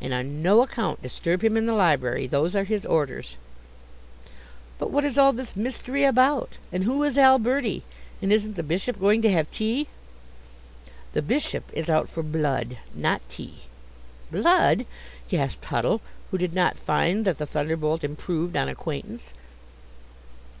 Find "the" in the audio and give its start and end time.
1.66-1.72, 8.54-8.62, 11.12-11.22, 17.38-17.46